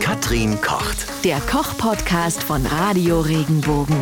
Katrin 0.00 0.60
kocht. 0.60 1.24
Der 1.24 1.38
Koch-Podcast 1.40 2.42
von 2.42 2.64
Radio 2.66 3.20
Regenbogen. 3.20 3.96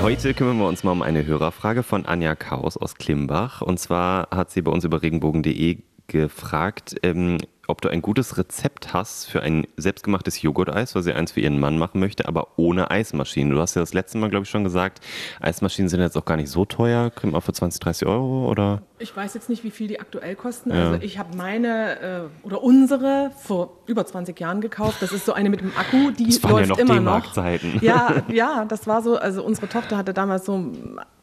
Heute 0.00 0.34
kümmern 0.34 0.58
wir 0.58 0.66
uns 0.66 0.84
mal 0.84 0.92
um 0.92 1.02
eine 1.02 1.26
Hörerfrage 1.26 1.82
von 1.82 2.06
Anja 2.06 2.34
Kaus 2.34 2.76
aus 2.76 2.94
Klimbach. 2.94 3.60
Und 3.60 3.78
zwar 3.78 4.28
hat 4.30 4.50
sie 4.50 4.62
bei 4.62 4.70
uns 4.70 4.84
über 4.84 5.02
regenbogen.de 5.02 5.78
gefragt, 6.06 6.96
ähm, 7.02 7.38
ob 7.68 7.82
du 7.82 7.90
ein 7.90 8.00
gutes 8.00 8.38
Rezept 8.38 8.94
hast 8.94 9.26
für 9.26 9.42
ein 9.42 9.66
selbstgemachtes 9.76 10.40
Joghurt-Eis, 10.40 10.94
weil 10.94 11.02
sie 11.02 11.12
eins 11.12 11.32
für 11.32 11.40
ihren 11.40 11.60
Mann 11.60 11.76
machen 11.76 12.00
möchte, 12.00 12.26
aber 12.26 12.48
ohne 12.56 12.90
Eismaschine. 12.90 13.54
Du 13.54 13.60
hast 13.60 13.74
ja 13.74 13.82
das 13.82 13.92
letzte 13.92 14.16
Mal, 14.16 14.30
glaube 14.30 14.44
ich, 14.44 14.50
schon 14.50 14.64
gesagt, 14.64 15.04
Eismaschinen 15.38 15.90
sind 15.90 16.00
jetzt 16.00 16.16
auch 16.16 16.24
gar 16.24 16.38
nicht 16.38 16.48
so 16.48 16.64
teuer. 16.64 17.10
Kriegen 17.10 17.34
wir 17.34 17.42
für 17.42 17.52
20, 17.52 17.78
30 17.78 18.08
Euro 18.08 18.48
oder? 18.48 18.80
Ich 18.98 19.14
weiß 19.14 19.34
jetzt 19.34 19.50
nicht, 19.50 19.64
wie 19.64 19.70
viel 19.70 19.86
die 19.86 20.00
aktuell 20.00 20.34
kosten. 20.34 20.70
Ja. 20.70 20.92
Also 20.92 21.02
ich 21.02 21.18
habe 21.18 21.36
meine 21.36 22.00
äh, 22.00 22.46
oder 22.46 22.62
unsere 22.62 23.32
vor 23.36 23.76
über 23.86 24.06
20 24.06 24.40
Jahren 24.40 24.62
gekauft. 24.62 25.02
Das 25.02 25.12
ist 25.12 25.26
so 25.26 25.34
eine 25.34 25.50
mit 25.50 25.60
dem 25.60 25.72
Akku, 25.76 26.10
die 26.10 26.26
das 26.26 26.42
waren 26.42 26.52
läuft 26.52 26.62
ja 26.62 26.68
noch 26.68 26.78
immer 26.78 27.00
noch. 27.00 27.32
Zeiten. 27.34 27.78
Ja, 27.82 28.22
ja, 28.32 28.64
das 28.64 28.86
war 28.86 29.02
so. 29.02 29.18
Also 29.18 29.44
unsere 29.44 29.68
Tochter 29.68 29.98
hatte 29.98 30.14
damals 30.14 30.46
so 30.46 30.72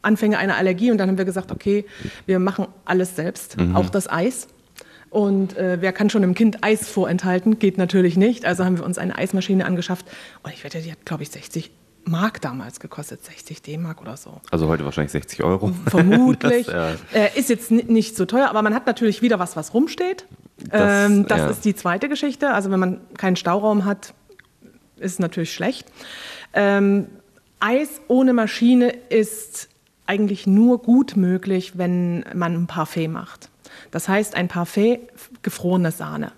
Anfänge 0.02 0.38
einer 0.38 0.56
Allergie 0.56 0.92
und 0.92 0.98
dann 0.98 1.08
haben 1.08 1.18
wir 1.18 1.24
gesagt, 1.24 1.50
okay, 1.50 1.84
wir 2.24 2.38
machen 2.38 2.68
alles 2.84 3.16
selbst, 3.16 3.58
mhm. 3.58 3.74
auch 3.74 3.90
das 3.90 4.08
Eis. 4.08 4.46
Und 5.10 5.56
äh, 5.56 5.78
wer 5.80 5.92
kann 5.92 6.10
schon 6.10 6.22
einem 6.22 6.34
Kind 6.34 6.62
Eis 6.62 6.88
vorenthalten? 6.88 7.58
Geht 7.58 7.78
natürlich 7.78 8.16
nicht. 8.16 8.44
Also 8.44 8.64
haben 8.64 8.78
wir 8.78 8.84
uns 8.84 8.98
eine 8.98 9.16
Eismaschine 9.16 9.64
angeschafft. 9.64 10.06
Und 10.42 10.52
ich 10.52 10.64
wette, 10.64 10.80
die 10.80 10.90
hat, 10.90 11.04
glaube 11.04 11.22
ich, 11.22 11.30
60 11.30 11.70
Mark 12.04 12.40
damals 12.40 12.78
gekostet, 12.78 13.24
60 13.24 13.62
D-Mark 13.62 14.00
oder 14.00 14.16
so. 14.16 14.40
Also 14.50 14.68
heute 14.68 14.84
wahrscheinlich 14.84 15.12
60 15.12 15.42
Euro. 15.42 15.72
Vermutlich. 15.86 16.66
das, 16.66 16.98
äh, 17.12 17.36
ist 17.38 17.50
jetzt 17.50 17.70
nicht 17.70 18.16
so 18.16 18.26
teuer, 18.26 18.48
aber 18.48 18.62
man 18.62 18.74
hat 18.74 18.86
natürlich 18.86 19.22
wieder 19.22 19.38
was, 19.38 19.56
was 19.56 19.74
rumsteht. 19.74 20.26
Das, 20.70 21.10
ähm, 21.10 21.26
das 21.26 21.38
ja. 21.38 21.48
ist 21.48 21.64
die 21.64 21.74
zweite 21.74 22.08
Geschichte. 22.08 22.52
Also 22.52 22.70
wenn 22.70 22.80
man 22.80 23.00
keinen 23.16 23.36
Stauraum 23.36 23.84
hat, 23.84 24.14
ist 24.96 25.12
es 25.12 25.18
natürlich 25.18 25.52
schlecht. 25.52 25.86
Ähm, 26.52 27.08
Eis 27.58 28.00
ohne 28.08 28.32
Maschine 28.32 28.90
ist 29.08 29.68
eigentlich 30.06 30.46
nur 30.46 30.82
gut 30.82 31.16
möglich, 31.16 31.76
wenn 31.76 32.24
man 32.34 32.54
ein 32.54 32.66
Parfait 32.66 33.08
macht. 33.08 33.50
Das 33.90 34.08
heißt 34.08 34.34
ein 34.34 34.48
Parfait 34.48 35.00
gefrorene 35.42 35.92
Sahne. 35.92 36.32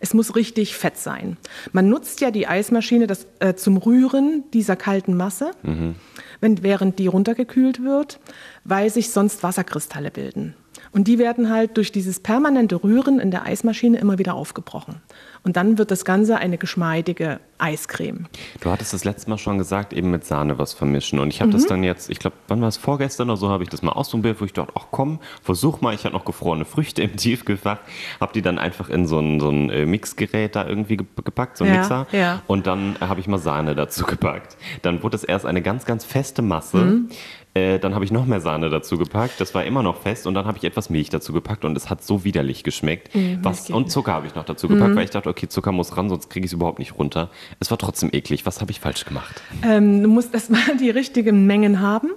Es 0.00 0.14
muss 0.14 0.36
richtig 0.36 0.76
fett 0.76 0.96
sein. 0.96 1.36
Man 1.72 1.88
nutzt 1.88 2.20
ja 2.20 2.30
die 2.30 2.46
Eismaschine 2.46 3.06
das, 3.06 3.26
äh, 3.40 3.54
zum 3.54 3.76
Rühren 3.76 4.44
dieser 4.52 4.76
kalten 4.76 5.16
Masse, 5.16 5.52
mhm. 5.62 5.96
wenn, 6.40 6.62
während 6.62 6.98
die 6.98 7.06
runtergekühlt 7.06 7.82
wird, 7.82 8.20
weil 8.64 8.90
sich 8.90 9.10
sonst 9.10 9.42
Wasserkristalle 9.42 10.10
bilden. 10.10 10.54
Und 10.92 11.08
die 11.08 11.18
werden 11.18 11.50
halt 11.50 11.76
durch 11.76 11.90
dieses 11.90 12.20
permanente 12.20 12.82
Rühren 12.82 13.18
in 13.18 13.30
der 13.30 13.44
Eismaschine 13.44 13.98
immer 13.98 14.18
wieder 14.18 14.34
aufgebrochen. 14.34 15.00
Und 15.44 15.56
dann 15.56 15.76
wird 15.76 15.90
das 15.90 16.04
Ganze 16.04 16.36
eine 16.36 16.56
geschmeidige 16.56 17.40
Eiscreme. 17.58 18.26
Du 18.60 18.70
hattest 18.70 18.92
das 18.92 19.04
letzte 19.04 19.28
Mal 19.28 19.38
schon 19.38 19.58
gesagt, 19.58 19.92
eben 19.92 20.10
mit 20.10 20.24
Sahne 20.24 20.58
was 20.58 20.72
vermischen. 20.72 21.18
Und 21.18 21.28
ich 21.28 21.40
habe 21.40 21.48
mhm. 21.48 21.54
das 21.54 21.66
dann 21.66 21.82
jetzt, 21.82 22.10
ich 22.10 22.20
glaube, 22.20 22.36
wann 22.46 22.60
war 22.60 22.68
es 22.68 22.76
vorgestern 22.76 23.28
oder 23.28 23.36
so, 23.36 23.48
habe 23.48 23.64
ich 23.64 23.68
das 23.68 23.82
mal 23.82 23.92
ausprobiert, 23.92 24.40
wo 24.40 24.44
ich 24.44 24.52
dachte, 24.52 24.72
ach 24.76 24.86
komm, 24.92 25.18
versuch 25.42 25.80
mal. 25.80 25.94
Ich 25.94 26.04
hatte 26.04 26.14
noch 26.14 26.24
gefrorene 26.24 26.64
Früchte 26.64 27.02
im 27.02 27.16
Tiefgefach, 27.16 27.78
habe 28.20 28.32
die 28.32 28.42
dann 28.42 28.58
einfach 28.58 28.88
in 28.88 29.06
so 29.06 29.18
ein, 29.18 29.40
so 29.40 29.50
ein 29.50 29.68
äh, 29.70 29.84
Mixgerät 29.84 30.54
da 30.54 30.66
irgendwie 30.66 30.96
gepackt, 30.96 31.56
so 31.56 31.64
ein 31.64 31.72
ja, 31.72 31.80
Mixer. 31.80 32.06
Ja. 32.12 32.42
Und 32.46 32.66
dann 32.68 32.96
habe 33.00 33.18
ich 33.18 33.26
mal 33.26 33.38
Sahne 33.38 33.74
dazu 33.74 34.04
gepackt. 34.06 34.56
Dann 34.82 35.02
wurde 35.02 35.16
es 35.16 35.24
erst 35.24 35.46
eine 35.46 35.62
ganz, 35.62 35.84
ganz 35.86 36.04
feste 36.04 36.42
Masse. 36.42 36.76
Mhm. 36.78 37.08
Äh, 37.54 37.78
dann 37.78 37.94
habe 37.94 38.02
ich 38.06 38.10
noch 38.10 38.24
mehr 38.24 38.40
Sahne 38.40 38.70
dazu 38.70 38.96
gepackt. 38.96 39.38
Das 39.38 39.54
war 39.54 39.64
immer 39.64 39.82
noch 39.82 40.00
fest. 40.00 40.26
Und 40.26 40.32
dann 40.32 40.46
habe 40.46 40.56
ich 40.56 40.64
etwas 40.64 40.88
Milch 40.88 41.10
dazu 41.10 41.34
gepackt 41.34 41.66
und 41.66 41.76
es 41.76 41.90
hat 41.90 42.02
so 42.02 42.24
widerlich 42.24 42.64
geschmeckt. 42.64 43.14
Mhm, 43.14 43.40
Was, 43.42 43.68
und 43.68 43.90
Zucker 43.90 44.12
habe 44.12 44.26
ich 44.26 44.34
noch 44.34 44.46
dazu 44.46 44.68
gepackt, 44.68 44.92
mhm. 44.92 44.96
weil 44.96 45.04
ich 45.04 45.10
dachte, 45.10 45.28
okay, 45.32 45.48
Zucker 45.48 45.72
muss 45.72 45.96
ran, 45.96 46.08
sonst 46.08 46.30
kriege 46.30 46.44
ich 46.44 46.50
es 46.50 46.54
überhaupt 46.54 46.78
nicht 46.78 46.98
runter. 46.98 47.30
Es 47.58 47.70
war 47.70 47.78
trotzdem 47.78 48.10
eklig. 48.12 48.46
Was 48.46 48.60
habe 48.60 48.70
ich 48.70 48.80
falsch 48.80 49.04
gemacht? 49.04 49.42
Ähm, 49.64 50.02
du 50.02 50.08
musst 50.08 50.32
erstmal 50.34 50.76
die 50.78 50.90
richtigen 50.90 51.46
Mengen 51.46 51.80
haben. 51.80 52.10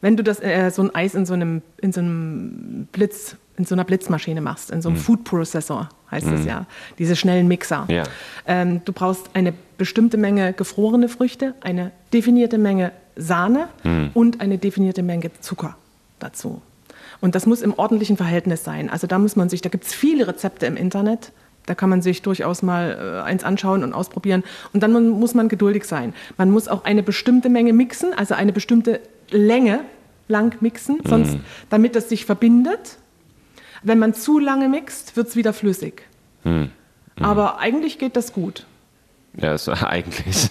Wenn 0.00 0.16
du 0.16 0.22
das 0.22 0.40
äh, 0.40 0.70
so 0.70 0.82
ein 0.82 0.94
Eis 0.94 1.14
in 1.14 1.24
so 1.24 1.34
einem, 1.34 1.62
in 1.80 1.92
so 1.92 2.00
einem 2.00 2.86
Blitz, 2.92 3.36
in 3.56 3.64
so 3.64 3.74
einer 3.74 3.84
Blitzmaschine 3.84 4.40
machst, 4.40 4.70
in 4.70 4.82
so 4.82 4.90
einem 4.90 4.98
mhm. 4.98 5.02
Food 5.02 5.24
Processor 5.24 5.88
heißt 6.10 6.26
es 6.26 6.42
mhm. 6.42 6.46
ja, 6.46 6.66
diese 6.98 7.16
schnellen 7.16 7.48
Mixer. 7.48 7.86
Ja. 7.88 8.04
Ähm, 8.46 8.82
du 8.84 8.92
brauchst 8.92 9.30
eine 9.34 9.52
bestimmte 9.78 10.18
Menge 10.18 10.52
gefrorene 10.52 11.08
Früchte, 11.08 11.54
eine 11.60 11.92
definierte 12.12 12.58
Menge 12.58 12.92
Sahne 13.16 13.68
mhm. 13.82 14.10
und 14.14 14.40
eine 14.40 14.58
definierte 14.58 15.02
Menge 15.02 15.30
Zucker 15.40 15.76
dazu. 16.18 16.60
Und 17.20 17.34
das 17.34 17.46
muss 17.46 17.62
im 17.62 17.74
ordentlichen 17.74 18.16
Verhältnis 18.16 18.64
sein. 18.64 18.90
Also 18.90 19.06
da 19.06 19.18
muss 19.18 19.36
man 19.36 19.48
sich, 19.48 19.62
da 19.62 19.68
gibt 19.68 19.84
es 19.84 19.94
viele 19.94 20.28
Rezepte 20.28 20.66
im 20.66 20.76
Internet. 20.76 21.32
Da 21.66 21.74
kann 21.74 21.90
man 21.90 22.00
sich 22.00 22.22
durchaus 22.22 22.62
mal 22.62 23.22
äh, 23.24 23.26
eins 23.26 23.44
anschauen 23.44 23.82
und 23.82 23.92
ausprobieren. 23.92 24.44
Und 24.72 24.82
dann 24.82 25.08
muss 25.10 25.34
man 25.34 25.48
geduldig 25.48 25.84
sein. 25.84 26.14
Man 26.36 26.50
muss 26.50 26.68
auch 26.68 26.84
eine 26.84 27.02
bestimmte 27.02 27.48
Menge 27.48 27.72
mixen, 27.72 28.14
also 28.14 28.34
eine 28.34 28.52
bestimmte 28.52 29.00
Länge 29.30 29.80
lang 30.28 30.56
mixen, 30.60 30.98
sonst, 31.04 31.34
mhm. 31.34 31.40
damit 31.70 31.96
das 31.96 32.08
sich 32.08 32.24
verbindet. 32.24 32.98
Wenn 33.82 33.98
man 33.98 34.14
zu 34.14 34.38
lange 34.38 34.68
mixt, 34.68 35.16
wird 35.16 35.28
es 35.28 35.36
wieder 35.36 35.52
flüssig. 35.52 36.02
Mhm. 36.44 36.70
Aber 37.20 37.58
eigentlich 37.58 37.98
geht 37.98 38.16
das 38.16 38.32
gut. 38.32 38.66
Ja, 39.40 39.52
es 39.52 39.66
war 39.66 39.86
eigentlich. 39.88 40.50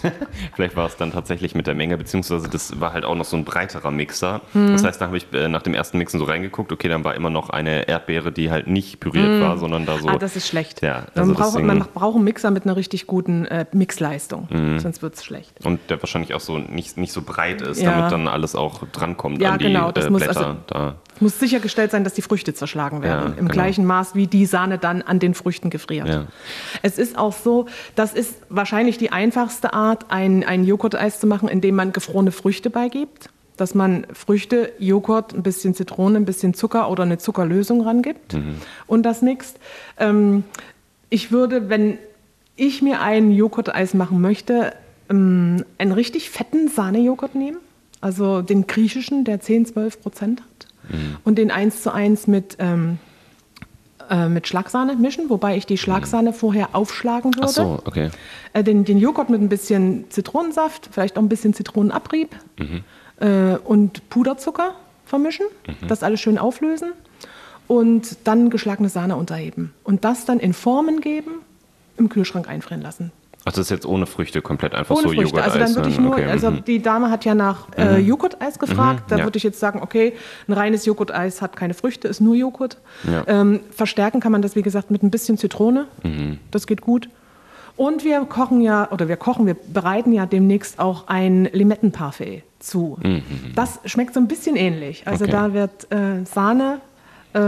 Vielleicht 0.55 0.75
war 0.75 0.85
es 0.85 0.97
dann 0.97 1.11
tatsächlich 1.11 1.55
mit 1.55 1.67
der 1.67 1.75
Menge, 1.75 1.97
beziehungsweise 1.97 2.49
das 2.49 2.79
war 2.79 2.93
halt 2.93 3.05
auch 3.05 3.15
noch 3.15 3.25
so 3.25 3.37
ein 3.37 3.45
breiterer 3.45 3.91
Mixer. 3.91 4.41
Hm. 4.53 4.73
Das 4.73 4.83
heißt, 4.83 5.01
da 5.01 5.07
habe 5.07 5.17
ich 5.17 5.27
äh, 5.33 5.47
nach 5.47 5.61
dem 5.61 5.73
ersten 5.73 5.97
Mixen 5.97 6.19
so 6.19 6.25
reingeguckt, 6.25 6.71
okay, 6.71 6.87
dann 6.87 7.03
war 7.03 7.15
immer 7.15 7.29
noch 7.29 7.49
eine 7.49 7.87
Erdbeere, 7.87 8.31
die 8.31 8.51
halt 8.51 8.67
nicht 8.67 8.99
püriert 8.99 9.25
hm. 9.25 9.41
war, 9.41 9.57
sondern 9.57 9.85
da 9.85 9.97
so. 9.97 10.09
Ah, 10.09 10.17
das 10.17 10.35
ist 10.35 10.47
schlecht. 10.47 10.81
Ja, 10.81 11.05
also 11.15 11.33
man, 11.33 11.41
braucht, 11.41 11.59
man 11.59 11.79
braucht 11.79 12.15
einen 12.15 12.23
Mixer 12.23 12.51
mit 12.51 12.65
einer 12.65 12.75
richtig 12.75 13.07
guten 13.07 13.45
äh, 13.45 13.65
Mixleistung, 13.71 14.47
hm. 14.49 14.79
sonst 14.79 15.01
wird 15.01 15.15
es 15.15 15.23
schlecht. 15.23 15.65
Und 15.65 15.79
der 15.89 16.01
wahrscheinlich 16.01 16.33
auch 16.33 16.39
so 16.39 16.57
nicht, 16.57 16.97
nicht 16.97 17.11
so 17.11 17.21
breit 17.21 17.61
ist, 17.61 17.81
ja. 17.81 17.91
damit 17.91 18.11
dann 18.11 18.27
alles 18.27 18.55
auch 18.55 18.83
drankommt 18.91 19.41
ja, 19.41 19.51
an 19.51 19.59
die 19.59 19.65
genau, 19.65 19.91
das 19.91 20.05
äh, 20.05 20.09
muss 20.09 20.23
Blätter. 20.23 20.47
Also, 20.47 20.57
da. 20.67 20.95
Muss 21.21 21.39
sichergestellt 21.39 21.91
sein, 21.91 22.03
dass 22.03 22.13
die 22.13 22.21
Früchte 22.21 22.53
zerschlagen 22.53 23.01
werden, 23.01 23.31
ja, 23.31 23.39
im 23.39 23.47
genau. 23.47 23.51
gleichen 23.51 23.85
Maß, 23.85 24.15
wie 24.15 24.27
die 24.27 24.45
Sahne 24.45 24.77
dann 24.77 25.01
an 25.01 25.19
den 25.19 25.33
Früchten 25.33 25.69
gefriert. 25.69 26.07
Ja. 26.07 26.27
Es 26.81 26.97
ist 26.97 27.17
auch 27.17 27.33
so, 27.33 27.67
das 27.95 28.13
ist 28.13 28.35
wahrscheinlich 28.49 28.97
die 28.97 29.11
einfachste 29.11 29.35
einfachste 29.35 29.73
Art, 29.73 30.05
ein, 30.09 30.43
ein 30.43 30.63
Joghurt-Eis 30.63 31.19
zu 31.19 31.27
machen, 31.27 31.49
indem 31.49 31.75
man 31.75 31.91
gefrorene 31.91 32.31
Früchte 32.31 32.69
beigibt. 32.69 33.29
Dass 33.57 33.73
man 33.73 34.05
Früchte, 34.13 34.73
Joghurt, 34.79 35.33
ein 35.33 35.41
bisschen 35.41 35.73
Zitrone, 35.73 36.17
ein 36.17 36.25
bisschen 36.25 36.53
Zucker 36.53 36.89
oder 36.89 37.03
eine 37.03 37.17
Zuckerlösung 37.17 37.81
rangibt 37.81 38.33
mhm. 38.33 38.55
und 38.85 39.03
das 39.03 39.21
mixt. 39.21 39.59
Ähm, 39.97 40.43
ich 41.09 41.31
würde, 41.31 41.69
wenn 41.69 41.97
ich 42.57 42.81
mir 42.81 43.01
ein 43.01 43.31
Joghurt-Eis 43.31 43.93
machen 43.93 44.19
möchte, 44.19 44.73
ähm, 45.09 45.63
einen 45.77 45.93
richtig 45.93 46.29
fetten 46.29 46.67
Sahnejoghurt 46.67 47.35
nehmen. 47.35 47.57
Also 48.01 48.41
den 48.41 48.67
griechischen, 48.67 49.23
der 49.23 49.39
10, 49.39 49.67
12 49.67 50.01
Prozent 50.01 50.41
hat. 50.41 50.67
Mhm. 50.89 51.17
Und 51.23 51.37
den 51.37 51.51
1 51.51 51.83
zu 51.83 51.93
1 51.93 52.27
mit 52.27 52.57
ähm, 52.59 52.99
äh, 54.09 54.29
mit 54.29 54.47
Schlagsahne 54.47 54.95
mischen, 54.95 55.29
wobei 55.29 55.57
ich 55.57 55.65
die 55.65 55.77
Schlagsahne 55.77 56.31
vorher 56.31 56.69
aufschlagen 56.75 57.33
würde. 57.35 57.47
Ach 57.47 57.53
so, 57.53 57.79
okay. 57.85 58.11
Äh, 58.53 58.63
den, 58.63 58.85
den 58.85 58.99
Joghurt 58.99 59.29
mit 59.29 59.41
ein 59.41 59.49
bisschen 59.49 60.05
Zitronensaft, 60.09 60.89
vielleicht 60.91 61.17
auch 61.17 61.21
ein 61.21 61.29
bisschen 61.29 61.53
Zitronenabrieb 61.53 62.35
mhm. 62.59 62.83
äh, 63.19 63.57
und 63.57 64.07
Puderzucker 64.09 64.75
vermischen, 65.05 65.47
mhm. 65.67 65.87
das 65.87 66.03
alles 66.03 66.19
schön 66.19 66.37
auflösen 66.37 66.91
und 67.67 68.17
dann 68.25 68.49
geschlagene 68.49 68.89
Sahne 68.89 69.15
unterheben. 69.15 69.73
Und 69.83 70.05
das 70.05 70.25
dann 70.25 70.39
in 70.39 70.53
Formen 70.53 71.01
geben, 71.01 71.41
im 71.97 72.09
Kühlschrank 72.09 72.47
einfrieren 72.47 72.81
lassen. 72.81 73.11
Ach, 73.47 73.51
das 73.51 73.59
ist 73.59 73.69
jetzt 73.69 73.85
ohne 73.85 74.07
Früchte, 74.07 74.41
komplett 74.41 74.73
einfach 74.73 74.95
ohne 74.95 75.07
so 75.07 75.13
Früchte. 75.13 75.43
Also 75.43 75.59
dann 75.59 75.75
würde 75.75 75.89
ich 75.89 75.99
nur, 75.99 76.13
okay. 76.13 76.25
also 76.25 76.49
mhm. 76.49 76.63
die 76.65 76.81
Dame 76.81 77.11
hat 77.11 77.25
ja 77.25 77.35
nach 77.35 77.67
äh, 77.77 77.99
mhm. 77.99 78.07
Joghurt-Eis 78.07 78.57
gefragt. 78.57 79.01
Mhm. 79.01 79.09
Da 79.09 79.17
ja. 79.17 79.23
würde 79.23 79.37
ich 79.37 79.43
jetzt 79.43 79.59
sagen, 79.59 79.81
okay, 79.83 80.13
ein 80.47 80.53
reines 80.53 80.85
Joghurt-Eis 80.85 81.43
hat 81.43 81.55
keine 81.55 81.75
Früchte, 81.75 82.07
ist 82.07 82.21
nur 82.21 82.33
Joghurt. 82.33 82.79
Ja. 83.03 83.23
Ähm, 83.27 83.59
verstärken 83.69 84.19
kann 84.19 84.31
man 84.31 84.41
das, 84.41 84.55
wie 84.55 84.63
gesagt, 84.63 84.89
mit 84.89 85.03
ein 85.03 85.11
bisschen 85.11 85.37
Zitrone. 85.37 85.85
Mhm. 86.01 86.39
Das 86.49 86.65
geht 86.65 86.81
gut. 86.81 87.07
Und 87.77 88.03
wir 88.03 88.21
kochen 88.21 88.61
ja, 88.61 88.89
oder 88.91 89.07
wir 89.07 89.17
kochen, 89.17 89.45
wir 89.45 89.53
bereiten 89.53 90.11
ja 90.11 90.25
demnächst 90.25 90.79
auch 90.79 91.07
ein 91.07 91.45
Limettenparfait 91.51 92.41
zu. 92.57 92.97
Mhm. 93.03 93.21
Das 93.53 93.79
schmeckt 93.85 94.15
so 94.15 94.19
ein 94.19 94.27
bisschen 94.27 94.55
ähnlich. 94.55 95.03
Also 95.05 95.25
okay. 95.25 95.31
da 95.31 95.53
wird 95.53 95.91
äh, 95.91 96.25
Sahne 96.25 96.79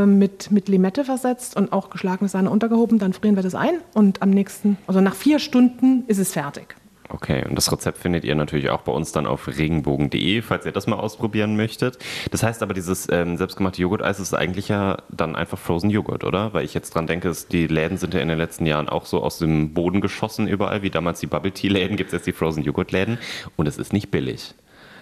mit, 0.05 0.51
mit 0.51 0.67
Limette 0.67 1.05
versetzt 1.05 1.55
und 1.55 1.71
auch 1.73 1.89
geschlagene 1.89 2.29
Sahne 2.29 2.49
untergehoben. 2.49 2.99
Dann 2.99 3.13
frieren 3.13 3.35
wir 3.35 3.43
das 3.43 3.55
ein 3.55 3.79
und 3.93 4.21
am 4.21 4.29
nächsten, 4.29 4.77
also 4.87 5.01
nach 5.01 5.15
vier 5.15 5.39
Stunden 5.39 6.03
ist 6.07 6.19
es 6.19 6.33
fertig. 6.33 6.75
Okay, 7.09 7.45
und 7.47 7.55
das 7.55 7.71
Rezept 7.71 7.97
findet 7.97 8.25
ihr 8.25 8.35
natürlich 8.35 8.69
auch 8.69 8.81
bei 8.81 8.91
uns 8.91 9.13
dann 9.13 9.27
auf 9.27 9.47
regenbogen.de, 9.47 10.41
falls 10.41 10.65
ihr 10.65 10.73
das 10.73 10.87
mal 10.87 10.97
ausprobieren 10.97 11.55
möchtet. 11.55 11.97
Das 12.31 12.43
heißt 12.43 12.61
aber, 12.61 12.73
dieses 12.73 13.07
ähm, 13.09 13.37
selbstgemachte 13.37 13.81
Joghurt-Eis 13.81 14.19
ist 14.19 14.33
eigentlich 14.33 14.67
ja 14.67 14.97
dann 15.09 15.35
einfach 15.35 15.57
Frozen 15.57 15.89
Joghurt, 15.89 16.25
oder? 16.25 16.53
Weil 16.53 16.65
ich 16.65 16.73
jetzt 16.73 16.93
dran 16.93 17.07
denke, 17.07 17.31
die 17.49 17.67
Läden 17.67 17.97
sind 17.97 18.13
ja 18.13 18.19
in 18.19 18.27
den 18.27 18.37
letzten 18.37 18.65
Jahren 18.65 18.89
auch 18.89 19.05
so 19.05 19.23
aus 19.23 19.37
dem 19.39 19.73
Boden 19.73 20.01
geschossen 20.01 20.47
überall, 20.47 20.81
wie 20.81 20.89
damals 20.89 21.21
die 21.21 21.27
Bubble 21.27 21.51
Tea-Läden, 21.51 21.95
gibt 21.95 22.09
es 22.09 22.13
jetzt 22.13 22.27
die 22.27 22.33
Frozen 22.33 22.63
Joghurt-Läden 22.63 23.19
und 23.55 23.67
es 23.67 23.77
ist 23.77 23.93
nicht 23.93 24.11
billig. 24.11 24.53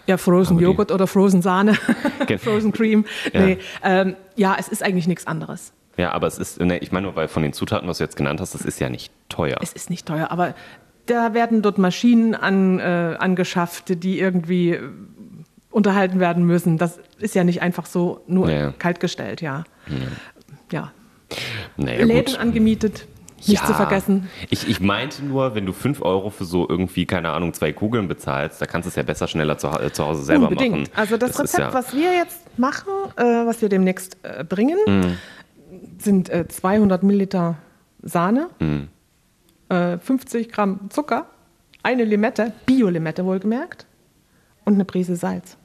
Ja, 0.07 0.17
Frozen 0.17 0.59
Joghurt 0.59 0.91
oder 0.91 1.07
Frozen 1.07 1.41
Sahne, 1.41 1.73
Frozen 2.39 2.71
Cream. 2.71 3.05
Ja. 3.33 3.41
Nee, 3.41 3.57
ähm, 3.83 4.15
ja, 4.35 4.55
es 4.59 4.67
ist 4.67 4.83
eigentlich 4.83 5.07
nichts 5.07 5.25
anderes. 5.25 5.73
Ja, 5.97 6.11
aber 6.11 6.27
es 6.27 6.37
ist, 6.37 6.59
ne, 6.59 6.77
ich 6.79 6.91
meine 6.91 7.07
nur, 7.07 7.15
weil 7.15 7.27
von 7.27 7.41
den 7.41 7.53
Zutaten, 7.53 7.87
was 7.87 7.97
du 7.99 8.03
jetzt 8.03 8.17
genannt 8.17 8.41
hast, 8.41 8.53
das 8.53 8.61
ist 8.61 8.79
ja 8.79 8.89
nicht 8.89 9.11
teuer. 9.29 9.57
Es 9.61 9.73
ist 9.73 9.89
nicht 9.89 10.05
teuer, 10.05 10.29
aber 10.29 10.53
da 11.05 11.33
werden 11.33 11.61
dort 11.61 11.77
Maschinen 11.77 12.35
an, 12.35 12.79
äh, 12.79 13.15
angeschafft, 13.17 14.03
die 14.03 14.19
irgendwie 14.19 14.71
äh, 14.71 14.81
unterhalten 15.71 16.19
werden 16.19 16.45
müssen. 16.45 16.77
Das 16.77 16.99
ist 17.19 17.35
ja 17.35 17.43
nicht 17.43 17.61
einfach 17.61 17.85
so 17.85 18.21
nur 18.27 18.49
ja. 18.49 18.73
kaltgestellt, 18.77 19.41
ja. 19.41 19.63
Ja. 19.87 19.97
ja. 20.71 20.91
Naja, 21.77 22.05
Läden 22.05 22.33
gut. 22.33 22.39
angemietet. 22.39 23.07
Nicht 23.47 23.61
ja, 23.61 23.67
zu 23.67 23.73
vergessen. 23.73 24.29
Ich, 24.49 24.67
ich 24.67 24.79
meinte 24.79 25.23
nur, 25.23 25.55
wenn 25.55 25.65
du 25.65 25.73
5 25.73 26.01
Euro 26.01 26.29
für 26.29 26.45
so 26.45 26.67
irgendwie, 26.67 27.05
keine 27.05 27.31
Ahnung, 27.31 27.53
zwei 27.53 27.71
Kugeln 27.73 28.07
bezahlst, 28.07 28.61
da 28.61 28.65
kannst 28.65 28.85
du 28.85 28.89
es 28.89 28.95
ja 28.95 29.03
besser 29.03 29.27
schneller 29.27 29.57
zu, 29.57 29.67
äh, 29.67 29.91
zu 29.91 30.05
Hause 30.05 30.23
selber 30.23 30.49
Unbedingt. 30.49 30.71
machen. 30.71 30.89
Also 30.95 31.17
das, 31.17 31.31
das 31.31 31.41
Rezept, 31.41 31.59
ja 31.59 31.73
was 31.73 31.93
wir 31.93 32.13
jetzt 32.13 32.57
machen, 32.57 32.91
äh, 33.17 33.23
was 33.23 33.61
wir 33.61 33.69
demnächst 33.69 34.17
äh, 34.23 34.43
bringen, 34.43 34.77
mm. 34.87 35.99
sind 35.99 36.31
200 36.49 37.01
äh, 37.01 37.05
Milliliter 37.05 37.57
Sahne, 38.01 38.49
mm. 38.59 38.83
50 39.99 40.47
äh, 40.47 40.49
Gramm 40.49 40.79
Zucker, 40.89 41.25
eine 41.83 42.03
Limette, 42.03 42.51
Bio-Limette 42.65 43.25
wohlgemerkt, 43.25 43.85
und 44.65 44.73
eine 44.73 44.85
Prise 44.85 45.15
Salz. 45.15 45.57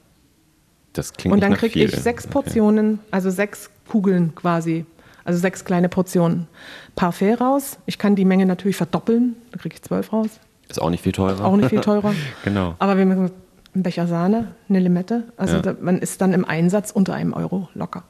Das 0.93 1.13
klingt 1.13 1.33
Und 1.33 1.41
dann 1.41 1.53
kriege 1.53 1.83
ich 1.83 1.95
sechs 1.95 2.27
Portionen, 2.27 2.95
okay. 2.95 3.07
also 3.11 3.29
sechs 3.29 3.69
Kugeln 3.87 4.35
quasi, 4.35 4.85
also 5.23 5.39
sechs 5.39 5.65
kleine 5.65 5.89
Portionen 5.89 6.47
Parfait 6.95 7.35
raus. 7.35 7.77
Ich 7.85 7.97
kann 7.97 8.15
die 8.15 8.25
Menge 8.25 8.45
natürlich 8.45 8.77
verdoppeln, 8.77 9.35
dann 9.51 9.61
kriege 9.61 9.75
ich 9.75 9.81
zwölf 9.81 10.11
raus. 10.13 10.29
Ist 10.69 10.81
auch 10.81 10.89
nicht 10.89 11.03
viel 11.03 11.11
teurer. 11.11 11.43
Auch 11.43 11.55
nicht 11.55 11.69
viel 11.69 11.81
teurer. 11.81 12.13
genau. 12.43 12.75
Aber 12.79 12.97
wir 12.97 13.05
machen 13.05 13.31
einen 13.73 13.83
Becher 13.83 14.07
Sahne, 14.07 14.55
eine 14.69 14.79
Limette. 14.79 15.23
Also 15.37 15.57
ja. 15.57 15.61
da, 15.61 15.75
man 15.79 15.99
ist 15.99 16.21
dann 16.21 16.33
im 16.33 16.45
Einsatz 16.45 16.91
unter 16.91 17.13
einem 17.13 17.33
Euro 17.33 17.69
locker. 17.73 18.03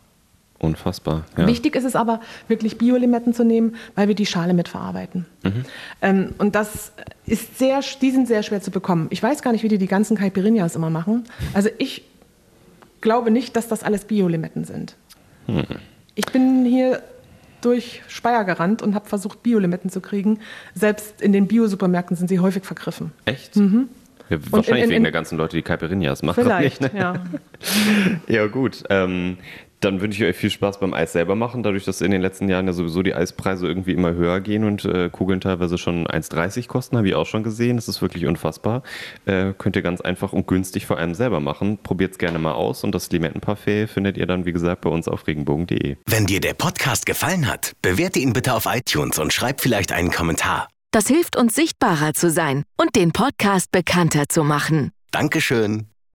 Unfassbar. 0.59 1.25
Ja. 1.37 1.47
Wichtig 1.47 1.75
ist 1.75 1.85
es 1.85 1.95
aber, 1.95 2.19
wirklich 2.47 2.77
Biolimetten 2.77 3.33
zu 3.33 3.43
nehmen, 3.43 3.75
weil 3.95 4.07
wir 4.07 4.13
die 4.13 4.27
Schale 4.27 4.53
mitverarbeiten. 4.53 5.25
Mhm. 5.43 5.65
Ähm, 6.03 6.35
und 6.37 6.53
das 6.53 6.91
ist 7.25 7.57
sehr, 7.57 7.79
die 7.99 8.11
sind 8.11 8.27
sehr 8.27 8.43
schwer 8.43 8.61
zu 8.61 8.69
bekommen. 8.69 9.07
Ich 9.09 9.23
weiß 9.23 9.41
gar 9.41 9.53
nicht, 9.53 9.63
wie 9.63 9.69
die 9.69 9.79
die 9.79 9.87
ganzen 9.87 10.17
Caipirinhas 10.17 10.75
immer 10.75 10.91
machen. 10.91 11.23
Also 11.55 11.69
ich 11.79 12.03
glaube 13.01 13.31
nicht, 13.31 13.55
dass 13.55 13.67
das 13.67 13.81
alles 13.81 14.05
Biolimetten 14.05 14.63
sind. 14.63 14.95
Mhm. 15.47 15.65
Ich 16.15 16.25
bin 16.25 16.65
hier 16.65 17.01
durch 17.61 18.01
Speyer 18.07 18.43
gerannt 18.43 18.81
und 18.81 18.95
habe 18.95 19.07
versucht, 19.07 19.43
Biolimetten 19.43 19.89
zu 19.89 20.01
kriegen. 20.01 20.39
Selbst 20.73 21.21
in 21.21 21.31
den 21.31 21.47
Biosupermärkten 21.47 22.17
sind 22.17 22.27
sie 22.27 22.39
häufig 22.39 22.65
vergriffen. 22.65 23.11
Echt? 23.25 23.55
Mhm. 23.55 23.89
Ja, 24.29 24.37
wahrscheinlich 24.49 24.69
in, 24.69 24.75
in, 24.75 24.83
in, 24.83 24.89
wegen 24.89 25.03
der 25.03 25.11
ganzen 25.11 25.37
Leute, 25.37 25.57
die 25.57 25.61
Caipirinhas 25.61 26.23
machen. 26.23 26.43
Vielleicht, 26.43 26.81
nicht, 26.81 26.93
ne? 26.93 26.99
ja. 26.99 27.23
ja, 28.27 28.47
gut. 28.47 28.83
Ähm, 28.89 29.37
dann 29.81 29.99
wünsche 29.99 30.23
ich 30.23 30.29
euch 30.29 30.37
viel 30.37 30.49
Spaß 30.49 30.79
beim 30.79 30.93
Eis 30.93 31.11
selber 31.11 31.35
machen, 31.35 31.63
dadurch, 31.63 31.85
dass 31.85 32.01
in 32.01 32.11
den 32.11 32.21
letzten 32.21 32.47
Jahren 32.47 32.67
ja 32.67 32.73
sowieso 32.73 33.01
die 33.01 33.13
Eispreise 33.13 33.67
irgendwie 33.67 33.93
immer 33.93 34.13
höher 34.13 34.39
gehen 34.39 34.63
und 34.63 34.85
äh, 34.85 35.09
Kugeln 35.09 35.41
teilweise 35.41 35.77
schon 35.77 36.07
1,30 36.07 36.67
kosten, 36.67 36.97
habe 36.97 37.07
ich 37.07 37.15
auch 37.15 37.25
schon 37.25 37.43
gesehen. 37.43 37.75
Das 37.75 37.87
ist 37.87 38.01
wirklich 38.01 38.25
unfassbar. 38.25 38.83
Äh, 39.25 39.53
könnt 39.57 39.75
ihr 39.75 39.81
ganz 39.81 39.99
einfach 39.99 40.33
und 40.33 40.47
günstig 40.47 40.85
vor 40.85 40.97
allem 40.97 41.15
selber 41.15 41.39
machen. 41.39 41.79
Probiert 41.81 42.13
es 42.13 42.17
gerne 42.19 42.39
mal 42.39 42.53
aus 42.53 42.83
und 42.83 42.93
das 42.93 43.11
Limettenparfait 43.11 43.89
findet 43.89 44.17
ihr 44.17 44.27
dann, 44.27 44.45
wie 44.45 44.53
gesagt, 44.53 44.81
bei 44.81 44.89
uns 44.89 45.07
auf 45.07 45.27
regenbogen.de. 45.27 45.97
Wenn 46.05 46.25
dir 46.25 46.39
der 46.39 46.53
Podcast 46.53 47.05
gefallen 47.05 47.47
hat, 47.47 47.73
bewerte 47.81 48.19
ihn 48.19 48.33
bitte 48.33 48.53
auf 48.53 48.67
iTunes 48.67 49.17
und 49.17 49.33
schreib 49.33 49.61
vielleicht 49.61 49.91
einen 49.91 50.11
Kommentar. 50.11 50.67
Das 50.91 51.07
hilft 51.07 51.37
uns 51.37 51.55
sichtbarer 51.55 52.13
zu 52.13 52.29
sein 52.29 52.63
und 52.77 52.95
den 52.95 53.13
Podcast 53.13 53.71
bekannter 53.71 54.25
zu 54.27 54.43
machen. 54.43 54.91
Dankeschön. 55.11 55.90